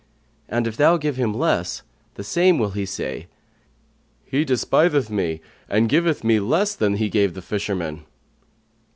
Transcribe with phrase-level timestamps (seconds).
[0.49, 1.83] And if thou give him less,
[2.15, 3.27] the same will say,
[4.25, 8.05] He despiseth me and giveth me less than he gave the fisherman.'"